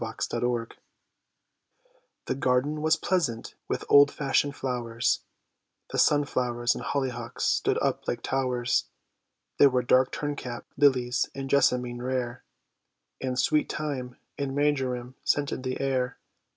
THE 0.01 0.07
LAVENDER 0.07 0.65
BEDS 0.65 0.77
The 2.25 2.33
garden 2.33 2.81
was 2.81 2.95
pleasant 2.95 3.53
with 3.67 3.85
old 3.87 4.09
fashioned 4.09 4.55
flowers, 4.55 5.19
The 5.91 5.99
sunflowers 5.99 6.73
and 6.73 6.83
hollyhocks 6.83 7.43
stood 7.43 7.77
up 7.83 8.07
like 8.07 8.23
towers; 8.23 8.85
There 9.59 9.69
were 9.69 9.83
dark 9.83 10.11
turncap 10.11 10.63
lilies 10.75 11.29
and 11.35 11.47
jessamine 11.51 12.01
rare, 12.01 12.43
And 13.21 13.37
sweet 13.37 13.71
thyme 13.71 14.17
and 14.39 14.55
marjoram 14.55 15.17
scented 15.23 15.61
the 15.61 15.79
air. 15.79 16.17